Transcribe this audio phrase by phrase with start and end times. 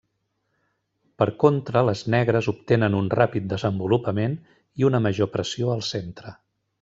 [1.21, 4.39] Per contra, les negres obtenen un ràpid desenvolupament
[4.83, 6.35] i una major pressió al centre.